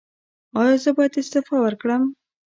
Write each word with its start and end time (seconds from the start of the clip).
ایا 0.59 0.75
زه 0.83 0.89
باید 0.97 1.13
استعفا 1.21 1.55
ورکړم؟ 1.61 2.03